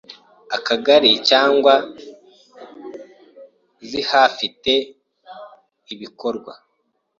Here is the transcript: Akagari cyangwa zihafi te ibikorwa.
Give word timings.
Akagari 0.57 1.11
cyangwa 1.29 1.73
zihafi 3.89 4.47
te 4.63 4.75
ibikorwa. 5.93 6.53